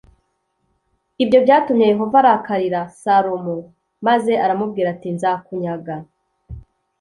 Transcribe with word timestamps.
ibyo 1.23 1.39
byatumye 1.45 1.85
yehova 1.91 2.15
arakarira 2.21 2.81
salomo, 3.01 3.55
maze 4.07 4.31
aramubwira 4.45 4.87
ati 4.95 5.07
“nzakunyaga” 5.15 5.95